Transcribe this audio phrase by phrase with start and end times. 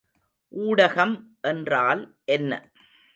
[0.53, 1.13] ஊடகம்
[1.41, 2.01] என்றால்
[2.25, 2.51] என்ன?